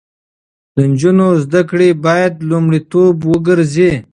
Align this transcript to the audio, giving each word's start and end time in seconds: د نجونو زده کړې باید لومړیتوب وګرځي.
د 0.75 0.77
نجونو 0.91 1.27
زده 1.43 1.61
کړې 1.69 1.89
باید 2.05 2.33
لومړیتوب 2.49 3.15
وګرځي. 3.31 3.91